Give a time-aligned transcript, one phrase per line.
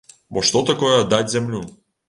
[0.37, 1.65] Бо што такое аддаць зямлю?